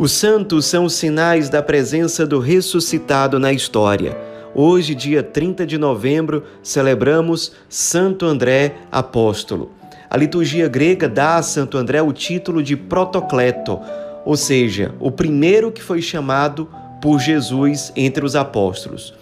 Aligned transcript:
Os 0.00 0.12
santos 0.12 0.64
são 0.64 0.86
os 0.86 0.94
sinais 0.94 1.50
da 1.50 1.62
presença 1.62 2.26
do 2.26 2.38
ressuscitado 2.38 3.38
na 3.38 3.52
história. 3.52 4.16
Hoje, 4.54 4.94
dia 4.94 5.22
30 5.22 5.66
de 5.66 5.76
novembro, 5.76 6.42
celebramos 6.62 7.52
Santo 7.68 8.24
André 8.24 8.76
Apóstolo. 8.90 9.72
A 10.08 10.16
liturgia 10.16 10.68
grega 10.68 11.06
dá 11.06 11.36
a 11.36 11.42
Santo 11.42 11.76
André 11.76 12.00
o 12.00 12.14
título 12.14 12.62
de 12.62 12.78
Protocleto, 12.78 13.78
ou 14.24 14.38
seja, 14.38 14.94
o 14.98 15.10
primeiro 15.10 15.70
que 15.70 15.82
foi 15.82 16.00
chamado 16.00 16.66
por 17.02 17.20
Jesus 17.20 17.92
entre 17.94 18.24
os 18.24 18.34
apóstolos. 18.34 19.12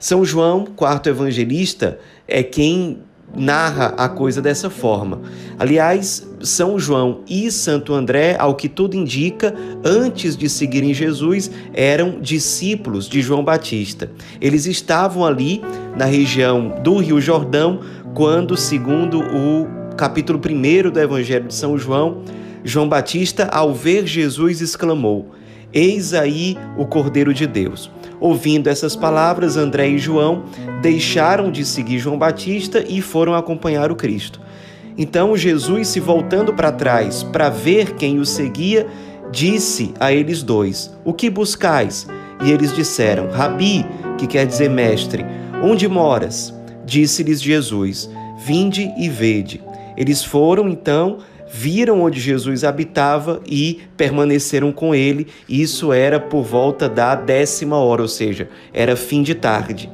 São 0.00 0.24
João, 0.24 0.66
quarto 0.66 1.08
evangelista, 1.08 2.00
é 2.26 2.42
quem 2.42 3.04
narra 3.34 3.94
a 3.96 4.08
coisa 4.08 4.42
dessa 4.42 4.68
forma. 4.68 5.20
Aliás, 5.58 6.26
São 6.40 6.78
João 6.78 7.20
e 7.28 7.50
Santo 7.50 7.94
André, 7.94 8.36
ao 8.38 8.54
que 8.54 8.68
tudo 8.68 8.96
indica, 8.96 9.54
antes 9.84 10.36
de 10.36 10.48
seguirem 10.48 10.92
Jesus, 10.92 11.50
eram 11.72 12.20
discípulos 12.20 13.08
de 13.08 13.22
João 13.22 13.42
Batista. 13.42 14.10
Eles 14.40 14.66
estavam 14.66 15.24
ali 15.24 15.62
na 15.96 16.04
região 16.04 16.80
do 16.82 16.98
Rio 16.98 17.20
Jordão 17.20 17.80
quando, 18.14 18.56
segundo 18.56 19.20
o 19.20 19.66
capítulo 19.96 20.38
1 20.38 20.90
do 20.90 21.00
Evangelho 21.00 21.48
de 21.48 21.54
São 21.54 21.78
João, 21.78 22.22
João 22.64 22.88
Batista, 22.88 23.46
ao 23.46 23.72
ver 23.74 24.06
Jesus, 24.06 24.60
exclamou: 24.60 25.30
Eis 25.72 26.12
aí 26.12 26.56
o 26.76 26.86
Cordeiro 26.86 27.32
de 27.32 27.46
Deus. 27.46 27.90
Ouvindo 28.20 28.68
essas 28.68 28.94
palavras, 28.94 29.56
André 29.56 29.88
e 29.88 29.98
João 29.98 30.44
deixaram 30.82 31.50
de 31.52 31.64
seguir 31.64 32.00
João 32.00 32.18
Batista 32.18 32.84
e 32.86 33.00
foram 33.00 33.34
acompanhar 33.34 33.92
o 33.92 33.96
Cristo. 33.96 34.40
Então 34.98 35.36
Jesus, 35.36 35.88
se 35.88 36.00
voltando 36.00 36.52
para 36.52 36.72
trás 36.72 37.22
para 37.22 37.48
ver 37.48 37.94
quem 37.94 38.18
o 38.18 38.26
seguia, 38.26 38.86
disse 39.30 39.94
a 39.98 40.12
eles 40.12 40.42
dois: 40.42 40.92
O 41.04 41.14
que 41.14 41.30
buscais? 41.30 42.06
E 42.44 42.50
eles 42.50 42.74
disseram: 42.74 43.30
Rabi, 43.30 43.86
que 44.18 44.26
quer 44.26 44.44
dizer 44.44 44.68
mestre, 44.68 45.24
onde 45.62 45.88
moras? 45.88 46.52
Disse-lhes 46.84 47.40
Jesus: 47.40 48.10
Vinde 48.44 48.92
e 48.98 49.08
vede. 49.08 49.62
Eles 49.96 50.24
foram 50.24 50.68
então 50.68 51.18
viram 51.54 52.00
onde 52.00 52.18
Jesus 52.18 52.64
habitava 52.64 53.42
e 53.46 53.82
permaneceram 53.94 54.72
com 54.72 54.94
ele. 54.94 55.26
Isso 55.46 55.92
era 55.92 56.18
por 56.18 56.42
volta 56.42 56.88
da 56.88 57.14
décima 57.14 57.76
hora, 57.76 58.00
ou 58.00 58.08
seja, 58.08 58.48
era 58.72 58.96
fim 58.96 59.22
de 59.22 59.34
tarde. 59.34 59.90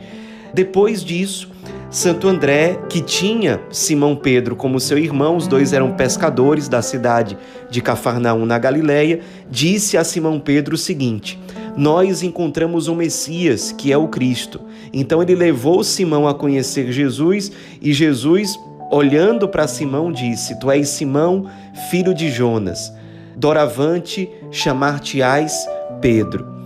Depois 0.53 1.05
disso, 1.05 1.51
Santo 1.91 2.29
André, 2.29 2.79
que 2.89 3.01
tinha 3.01 3.61
Simão 3.71 4.15
Pedro 4.15 4.55
como 4.55 4.79
seu 4.79 4.99
irmão, 4.99 5.37
os 5.37 5.47
dois 5.47 5.73
eram 5.73 5.93
pescadores 5.93 6.69
da 6.69 6.83
cidade 6.83 7.37
de 7.71 7.81
Cafarnaum, 7.81 8.45
na 8.45 8.59
Galileia, 8.59 9.21
disse 9.51 9.97
a 9.97 10.05
Simão 10.05 10.39
Pedro 10.39 10.75
o 10.75 10.79
seguinte: 10.79 11.39
Nós 11.77 12.23
encontramos 12.23 12.89
o 12.89 12.95
Messias, 12.95 13.73
que 13.73 13.91
é 13.91 13.97
o 13.97 14.09
Cristo. 14.09 14.61
Então 14.93 15.23
ele 15.23 15.35
levou 15.35 15.83
Simão 15.83 16.29
a 16.29 16.35
conhecer 16.35 16.93
Jesus 16.93 17.51
e 17.81 17.93
Jesus 17.93 18.59
olhando 18.91 19.49
para 19.49 19.67
Simão, 19.67 20.13
disse: 20.13 20.59
Tu 20.59 20.71
és 20.71 20.89
Simão, 20.89 21.47
filho 21.91 22.15
de 22.15 22.31
Jonas. 22.31 22.93
Doravante 23.37 24.29
chamar-te-ás 24.51 25.67
Pedro. 26.01 26.58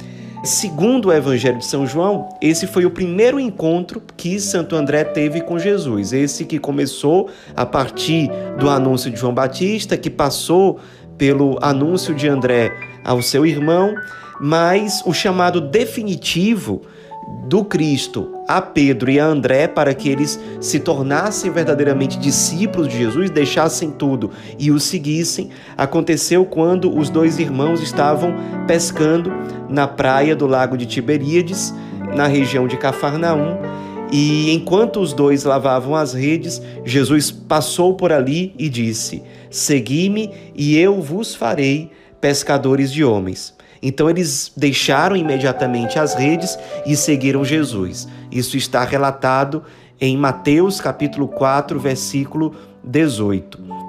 Segundo 0.45 1.07
o 1.07 1.13
Evangelho 1.13 1.59
de 1.59 1.65
São 1.65 1.87
João, 1.87 2.29
esse 2.41 2.67
foi 2.67 2.85
o 2.85 2.91
primeiro 2.91 3.39
encontro 3.39 4.03
que 4.17 4.41
Santo 4.41 4.75
André 4.75 5.05
teve 5.05 5.41
com 5.41 5.57
Jesus. 5.57 6.13
Esse 6.13 6.45
que 6.45 6.59
começou 6.59 7.31
a 7.55 7.65
partir 7.65 8.29
do 8.59 8.69
anúncio 8.69 9.09
de 9.09 9.21
João 9.21 9.33
Batista, 9.33 9.97
que 9.97 10.11
passou 10.11 10.81
pelo 11.17 11.61
anúncio 11.63 12.13
de 12.13 12.27
André 12.27 12.73
ao 13.05 13.23
seu 13.23 13.47
irmão, 13.47 13.95
mas 14.41 15.01
o 15.07 15.15
chamado 15.15 15.61
definitivo 15.61 16.83
do 17.53 17.65
Cristo 17.65 18.33
a 18.49 18.61
Pedro 18.61 19.11
e 19.11 19.21
a 19.21 19.27
André 19.27 19.69
para 19.69 19.95
que 19.95 20.09
eles 20.09 20.39
se 20.61 20.81
tornassem 20.81 21.51
verdadeiramente 21.51 22.19
discípulos 22.19 22.89
de 22.89 22.99
Jesus, 22.99 23.31
deixassem 23.31 23.91
tudo 23.91 24.31
e 24.59 24.71
o 24.71 24.81
seguissem, 24.81 25.51
aconteceu 25.77 26.45
quando 26.45 26.95
os 26.97 27.09
dois 27.11 27.39
irmãos 27.39 27.83
estavam 27.83 28.35
pescando 28.67 29.33
na 29.69 29.87
praia 29.87 30.35
do 30.35 30.47
lago 30.47 30.77
de 30.77 30.87
Tiberíades, 30.87 31.75
na 32.15 32.27
região 32.27 32.67
de 32.67 32.77
Cafarnaum. 32.77 33.59
E 34.11 34.53
enquanto 34.53 35.01
os 35.01 35.15
dois 35.15 35.45
lavavam 35.45 35.95
as 35.95 36.13
redes, 36.13 36.61
Jesus 36.85 37.31
passou 37.31 37.95
por 37.95 38.13
ali 38.13 38.55
e 38.59 38.69
disse: 38.69 39.23
Segui-me 39.51 40.31
e 40.55 40.77
eu 40.77 41.01
vos 41.01 41.35
farei 41.35 41.91
pescadores 42.21 42.93
de 42.93 43.03
homens. 43.03 43.55
Então 43.83 44.09
eles 44.09 44.53
deixaram 44.57 45.17
imediatamente 45.17 45.99
as 45.99 46.15
redes 46.15 46.57
e 46.87 46.95
seguiram 46.95 47.45
Jesus. 47.45 48.07
Isso 48.31 48.57
está 48.57 48.85
relatado 48.85 49.65
em 50.01 50.17
Mateus 50.17 50.81
capítulo 50.81 51.27
4, 51.27 51.81
versículo 51.81 52.55
18. 52.85 53.83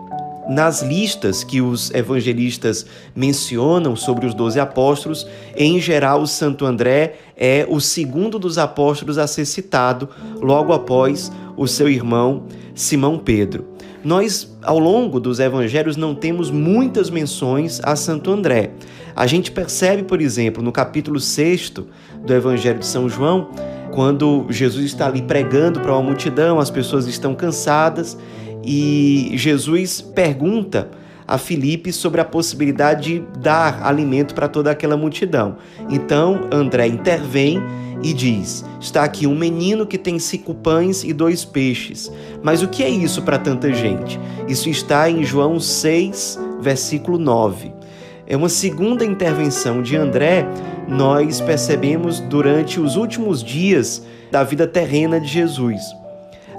Nas 0.49 0.81
listas 0.81 1.43
que 1.43 1.61
os 1.61 1.89
evangelistas 1.91 2.85
mencionam 3.15 3.95
sobre 3.95 4.25
os 4.25 4.33
doze 4.33 4.59
apóstolos, 4.59 5.25
em 5.55 5.79
geral, 5.79 6.21
o 6.21 6.27
Santo 6.27 6.65
André 6.65 7.15
é 7.37 7.65
o 7.69 7.79
segundo 7.79 8.37
dos 8.37 8.57
apóstolos 8.57 9.17
a 9.17 9.25
ser 9.25 9.45
citado, 9.45 10.09
logo 10.41 10.73
após 10.73 11.31
o 11.55 11.65
seu 11.65 11.87
irmão 11.87 12.43
Simão 12.75 13.17
Pedro. 13.17 13.67
Nós, 14.03 14.53
ao 14.61 14.79
longo 14.79 15.17
dos 15.17 15.39
evangelhos, 15.39 15.95
não 15.95 16.13
temos 16.13 16.51
muitas 16.51 17.09
menções 17.09 17.79
a 17.81 17.95
Santo 17.95 18.29
André. 18.29 18.71
A 19.15 19.27
gente 19.27 19.51
percebe, 19.51 20.03
por 20.03 20.21
exemplo, 20.21 20.63
no 20.63 20.71
capítulo 20.71 21.19
6 21.19 21.69
do 21.69 22.33
Evangelho 22.33 22.79
de 22.79 22.85
São 22.85 23.07
João, 23.07 23.49
quando 23.91 24.47
Jesus 24.49 24.85
está 24.85 25.05
ali 25.05 25.21
pregando 25.21 25.79
para 25.79 25.93
uma 25.93 26.01
multidão, 26.01 26.59
as 26.59 26.71
pessoas 26.71 27.07
estão 27.07 27.35
cansadas 27.35 28.17
e 28.63 29.31
Jesus 29.35 30.01
pergunta 30.01 30.89
a 31.27 31.37
Filipe 31.37 31.91
sobre 31.91 32.19
a 32.19 32.25
possibilidade 32.25 33.19
de 33.19 33.39
dar 33.39 33.85
alimento 33.85 34.33
para 34.33 34.47
toda 34.47 34.71
aquela 34.71 34.97
multidão. 34.97 35.57
Então 35.89 36.47
André 36.51 36.87
intervém 36.87 37.61
e 38.01 38.13
diz: 38.13 38.65
Está 38.79 39.03
aqui 39.03 39.25
um 39.25 39.35
menino 39.35 39.85
que 39.85 39.97
tem 39.97 40.19
cinco 40.19 40.53
pães 40.53 41.03
e 41.03 41.13
dois 41.13 41.45
peixes. 41.45 42.11
Mas 42.41 42.61
o 42.61 42.67
que 42.67 42.83
é 42.83 42.89
isso 42.89 43.21
para 43.21 43.37
tanta 43.37 43.73
gente? 43.73 44.19
Isso 44.47 44.69
está 44.69 45.09
em 45.09 45.23
João 45.23 45.59
6, 45.59 46.39
versículo 46.59 47.17
9. 47.17 47.82
É 48.25 48.37
uma 48.37 48.49
segunda 48.49 49.03
intervenção 49.03 49.81
de 49.81 49.95
André, 49.97 50.47
nós 50.87 51.41
percebemos 51.41 52.19
durante 52.19 52.79
os 52.79 52.95
últimos 52.95 53.43
dias 53.43 54.05
da 54.31 54.43
vida 54.43 54.65
terrena 54.65 55.19
de 55.19 55.27
Jesus. 55.27 55.81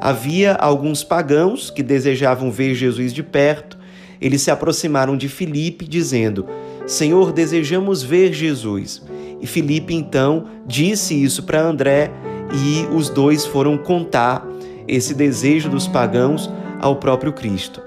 Havia 0.00 0.54
alguns 0.54 1.02
pagãos 1.02 1.70
que 1.70 1.82
desejavam 1.82 2.50
ver 2.50 2.74
Jesus 2.74 3.12
de 3.12 3.22
perto. 3.22 3.78
Eles 4.20 4.42
se 4.42 4.50
aproximaram 4.50 5.16
de 5.16 5.28
Filipe, 5.28 5.86
dizendo: 5.86 6.46
Senhor, 6.86 7.32
desejamos 7.32 8.02
ver 8.02 8.32
Jesus. 8.32 9.02
E 9.40 9.46
Filipe 9.46 9.94
então 9.94 10.46
disse 10.66 11.14
isso 11.14 11.42
para 11.44 11.62
André 11.62 12.10
e 12.52 12.86
os 12.94 13.08
dois 13.08 13.46
foram 13.46 13.76
contar 13.76 14.46
esse 14.86 15.14
desejo 15.14 15.68
dos 15.68 15.88
pagãos 15.88 16.50
ao 16.80 16.96
próprio 16.96 17.32
Cristo. 17.32 17.82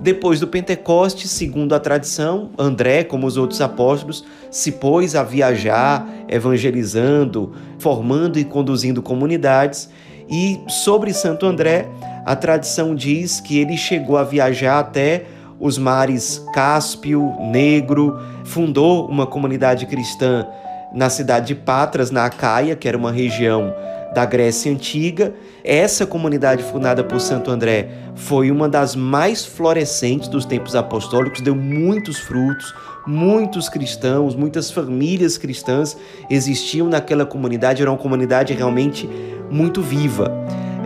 Depois 0.00 0.38
do 0.38 0.46
Pentecostes, 0.46 1.30
segundo 1.30 1.74
a 1.74 1.80
tradição, 1.80 2.50
André, 2.56 3.02
como 3.02 3.26
os 3.26 3.36
outros 3.36 3.60
apóstolos, 3.60 4.24
se 4.50 4.72
pôs 4.72 5.16
a 5.16 5.24
viajar, 5.24 6.06
evangelizando, 6.28 7.52
formando 7.78 8.38
e 8.38 8.44
conduzindo 8.44 9.02
comunidades. 9.02 9.90
E 10.30 10.60
sobre 10.68 11.12
Santo 11.12 11.46
André, 11.46 11.88
a 12.24 12.36
tradição 12.36 12.94
diz 12.94 13.40
que 13.40 13.58
ele 13.58 13.76
chegou 13.76 14.16
a 14.16 14.22
viajar 14.22 14.78
até 14.78 15.24
os 15.58 15.76
mares 15.76 16.44
Cáspio, 16.54 17.34
Negro, 17.50 18.20
fundou 18.44 19.08
uma 19.08 19.26
comunidade 19.26 19.84
cristã 19.86 20.46
na 20.94 21.10
cidade 21.10 21.48
de 21.48 21.54
Patras, 21.56 22.12
na 22.12 22.24
Acaia, 22.24 22.76
que 22.76 22.86
era 22.86 22.96
uma 22.96 23.10
região 23.10 23.74
da 24.14 24.24
Grécia 24.24 24.72
Antiga. 24.72 25.34
Essa 25.64 26.06
comunidade 26.06 26.62
fundada 26.62 27.04
por 27.04 27.20
Santo 27.20 27.50
André 27.50 27.88
foi 28.14 28.50
uma 28.50 28.68
das 28.68 28.96
mais 28.96 29.44
florescentes 29.44 30.28
dos 30.28 30.44
tempos 30.44 30.74
apostólicos, 30.74 31.40
deu 31.40 31.54
muitos 31.54 32.18
frutos, 32.18 32.74
muitos 33.06 33.68
cristãos, 33.68 34.34
muitas 34.34 34.70
famílias 34.70 35.38
cristãs 35.38 35.96
existiam 36.30 36.88
naquela 36.88 37.24
comunidade, 37.24 37.82
era 37.82 37.90
uma 37.90 37.98
comunidade 37.98 38.52
realmente 38.52 39.08
muito 39.50 39.82
viva. 39.82 40.32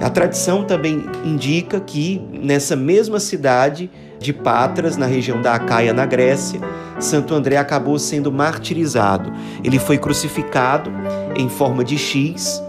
A 0.00 0.10
tradição 0.10 0.64
também 0.64 1.04
indica 1.25 1.78
que 1.78 2.20
nessa 2.32 2.75
mesma 2.75 3.20
cidade 3.20 3.88
de 4.18 4.32
Patras, 4.32 4.96
na 4.96 5.06
região 5.06 5.40
da 5.40 5.54
Acaia, 5.54 5.92
na 5.92 6.04
Grécia, 6.04 6.60
Santo 6.98 7.34
André 7.34 7.56
acabou 7.56 7.98
sendo 7.98 8.30
martirizado. 8.30 9.32
Ele 9.62 9.78
foi 9.78 9.98
crucificado 9.98 10.90
em 11.36 11.48
forma 11.48 11.84
de 11.84 11.98
X 11.98 12.62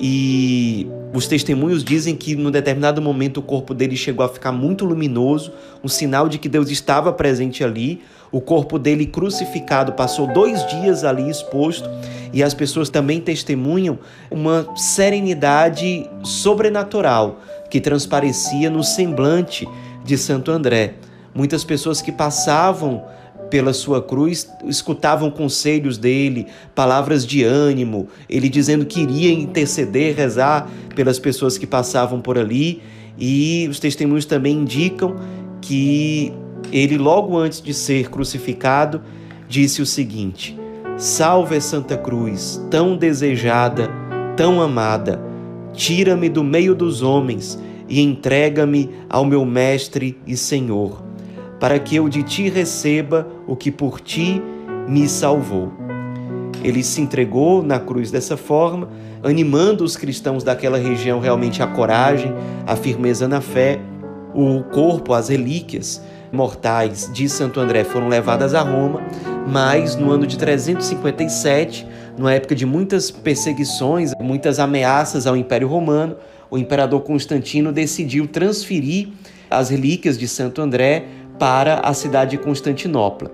e 0.00 0.88
os 1.12 1.26
testemunhos 1.26 1.84
dizem 1.84 2.16
que 2.16 2.34
num 2.34 2.50
determinado 2.50 3.02
momento 3.02 3.38
o 3.38 3.42
corpo 3.42 3.74
dele 3.74 3.96
chegou 3.96 4.24
a 4.24 4.28
ficar 4.28 4.50
muito 4.50 4.86
luminoso, 4.86 5.52
um 5.84 5.88
sinal 5.88 6.26
de 6.26 6.38
que 6.38 6.48
Deus 6.48 6.70
estava 6.70 7.12
presente 7.12 7.62
ali. 7.62 8.00
O 8.32 8.40
corpo 8.40 8.78
dele 8.78 9.04
crucificado 9.04 9.92
passou 9.92 10.26
dois 10.32 10.66
dias 10.68 11.04
ali 11.04 11.28
exposto 11.28 11.90
e 12.32 12.42
as 12.42 12.54
pessoas 12.54 12.88
também 12.88 13.20
testemunham 13.20 13.98
uma 14.30 14.66
serenidade 14.76 16.08
sobrenatural 16.22 17.40
que 17.68 17.80
transparecia 17.80 18.70
no 18.70 18.82
semblante 18.82 19.68
de 20.04 20.16
Santo 20.16 20.50
André. 20.50 20.94
Muitas 21.34 21.62
pessoas 21.62 22.00
que 22.00 22.10
passavam 22.10 23.04
pela 23.50 23.72
sua 23.72 24.00
cruz 24.00 24.48
escutavam 24.64 25.30
conselhos 25.30 25.98
dele, 25.98 26.46
palavras 26.74 27.26
de 27.26 27.44
ânimo, 27.44 28.08
ele 28.28 28.48
dizendo 28.48 28.86
que 28.86 29.00
iria 29.00 29.32
interceder, 29.32 30.16
rezar 30.16 30.70
pelas 30.94 31.18
pessoas 31.18 31.58
que 31.58 31.66
passavam 31.66 32.20
por 32.20 32.38
ali, 32.38 32.80
e 33.18 33.66
os 33.68 33.78
testemunhos 33.78 34.24
também 34.24 34.54
indicam 34.54 35.16
que 35.60 36.32
ele, 36.72 36.96
logo 36.96 37.36
antes 37.36 37.60
de 37.60 37.74
ser 37.74 38.08
crucificado, 38.08 39.02
disse 39.48 39.82
o 39.82 39.86
seguinte: 39.86 40.58
Salve 40.96 41.60
Santa 41.60 41.98
Cruz, 41.98 42.64
tão 42.70 42.96
desejada, 42.96 43.90
tão 44.36 44.62
amada, 44.62 45.20
tira-me 45.72 46.28
do 46.28 46.44
meio 46.44 46.74
dos 46.74 47.02
homens 47.02 47.58
e 47.88 48.00
entrega-me 48.00 48.88
ao 49.08 49.24
meu 49.24 49.44
Mestre 49.44 50.16
e 50.26 50.36
Senhor, 50.36 51.02
para 51.60 51.78
que 51.78 51.94
eu 51.94 52.08
de 52.08 52.22
ti 52.22 52.48
receba 52.48 53.28
o 53.46 53.54
que 53.54 53.70
por 53.70 54.00
ti 54.00 54.42
me 54.88 55.06
salvou. 55.06 55.70
Ele 56.64 56.82
se 56.82 57.00
entregou 57.00 57.62
na 57.62 57.78
cruz 57.78 58.10
dessa 58.10 58.36
forma, 58.36 58.88
animando 59.22 59.84
os 59.84 59.96
cristãos 59.96 60.42
daquela 60.42 60.78
região 60.78 61.20
realmente 61.20 61.62
à 61.62 61.66
coragem, 61.66 62.32
à 62.66 62.74
firmeza 62.74 63.28
na 63.28 63.42
fé. 63.42 63.78
O 64.34 64.62
corpo, 64.64 65.12
as 65.12 65.28
relíquias 65.28 66.02
mortais 66.32 67.10
de 67.12 67.28
Santo 67.28 67.60
André 67.60 67.84
foram 67.84 68.08
levadas 68.08 68.54
a 68.54 68.62
Roma, 68.62 69.02
mas 69.46 69.96
no 69.96 70.10
ano 70.10 70.26
de 70.26 70.38
357, 70.38 71.86
numa 72.16 72.32
época 72.32 72.54
de 72.54 72.64
muitas 72.64 73.10
perseguições, 73.10 74.12
muitas 74.20 74.58
ameaças 74.58 75.26
ao 75.26 75.36
Império 75.36 75.68
Romano, 75.68 76.16
o 76.50 76.58
imperador 76.58 77.02
Constantino 77.02 77.72
decidiu 77.72 78.26
transferir 78.26 79.08
as 79.50 79.70
relíquias 79.70 80.16
de 80.16 80.28
Santo 80.28 80.62
André 80.62 81.04
para 81.40 81.76
a 81.76 81.94
cidade 81.94 82.32
de 82.32 82.38
Constantinopla. 82.38 83.30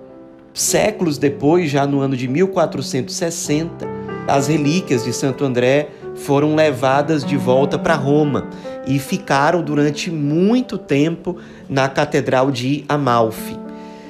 Séculos 0.54 1.18
depois, 1.18 1.68
já 1.68 1.84
no 1.88 2.00
ano 2.00 2.16
de 2.16 2.28
1460, 2.28 3.84
as 4.28 4.46
relíquias 4.46 5.04
de 5.04 5.12
Santo 5.12 5.44
André 5.44 5.88
foram 6.14 6.54
levadas 6.54 7.24
de 7.24 7.36
volta 7.36 7.76
para 7.76 7.96
Roma 7.96 8.46
e 8.86 9.00
ficaram 9.00 9.60
durante 9.60 10.08
muito 10.08 10.78
tempo 10.78 11.36
na 11.68 11.88
Catedral 11.88 12.52
de 12.52 12.84
Amalfi. 12.88 13.58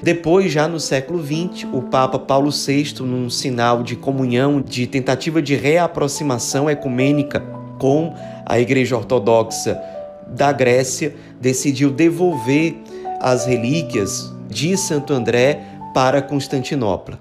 Depois, 0.03 0.53
já 0.53 0.69
no 0.69 0.79
século 0.79 1.25
XX, 1.25 1.67
o 1.73 1.81
Papa 1.81 2.19
Paulo 2.19 2.51
VI, 2.51 2.97
num 3.01 3.31
sinal 3.31 3.83
de 3.83 3.97
comunhão, 3.97 4.61
de 4.61 4.87
tentativa 4.87 5.41
de 5.41 5.57
reaproximação 5.57 6.69
ecumênica 6.69 7.41
com 7.79 8.15
a 8.45 8.61
Igreja 8.61 8.95
Ortodoxa 8.95 9.81
da 10.29 10.53
Grécia, 10.53 11.15
decidiu 11.41 11.91
devolver 11.91 12.77
as 13.21 13.47
relíquias 13.47 14.33
de 14.49 14.77
Santo 14.77 15.13
André 15.13 15.61
para 15.95 16.21
Constantinopla. 16.21 17.19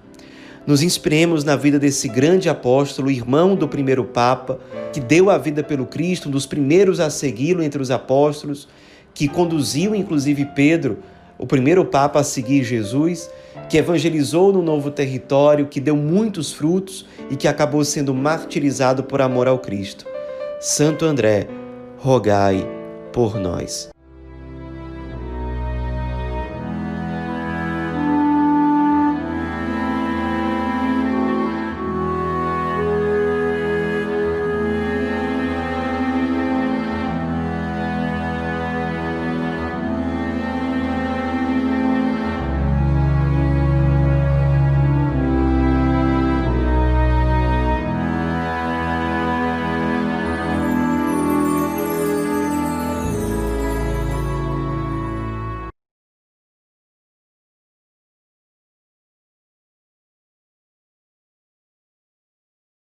Nos 0.66 0.82
inspiremos 0.82 1.44
na 1.44 1.56
vida 1.56 1.78
desse 1.78 2.08
grande 2.08 2.50
apóstolo, 2.50 3.12
irmão 3.12 3.56
do 3.56 3.68
primeiro 3.68 4.04
Papa, 4.04 4.60
que 4.92 5.00
deu 5.00 5.30
a 5.30 5.38
vida 5.38 5.64
pelo 5.64 5.86
Cristo, 5.86 6.28
um 6.28 6.32
dos 6.32 6.48
primeiros 6.48 7.00
a 7.00 7.10
segui-lo 7.10 7.62
entre 7.62 7.82
os 7.82 7.92
apóstolos, 7.92 8.68
que 9.14 9.28
conduziu 9.28 9.94
inclusive 9.94 10.44
Pedro, 10.56 11.00
o 11.38 11.46
primeiro 11.46 11.86
Papa 11.86 12.20
a 12.20 12.24
seguir 12.24 12.64
Jesus, 12.64 13.30
que 13.70 13.78
evangelizou 13.78 14.52
no 14.52 14.62
novo 14.62 14.90
território, 14.90 15.68
que 15.68 15.80
deu 15.80 15.96
muitos 15.96 16.52
frutos 16.52 17.06
e 17.30 17.36
que 17.36 17.48
acabou 17.48 17.84
sendo 17.84 18.14
martirizado 18.14 19.04
por 19.04 19.22
amor 19.22 19.48
ao 19.48 19.60
Cristo. 19.60 20.06
Santo 20.60 21.06
André, 21.06 21.48
rogai 21.98 22.66
por 23.12 23.40
nós. 23.40 23.95